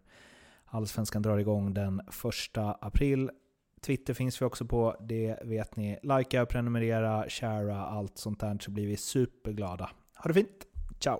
Allsvenskan 0.75 1.21
drar 1.21 1.37
igång 1.37 1.73
den 1.73 1.99
1 1.99 2.57
april. 2.81 3.29
Twitter 3.81 4.13
finns 4.13 4.41
vi 4.41 4.45
också 4.45 4.65
på, 4.65 4.95
det 4.99 5.39
vet 5.43 5.75
ni. 5.75 5.99
Likea, 6.03 6.45
prenumerera, 6.45 7.29
sharea, 7.29 7.77
allt 7.77 8.17
sånt 8.17 8.39
där 8.39 8.57
så 8.61 8.71
blir 8.71 8.87
vi 8.87 8.97
superglada. 8.97 9.89
Ha 10.15 10.27
det 10.27 10.33
fint! 10.33 10.65
Ciao! 10.99 11.19